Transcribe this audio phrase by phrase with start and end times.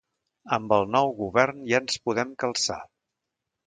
[0.57, 2.83] Amb el nou govern ja ens podem calçar.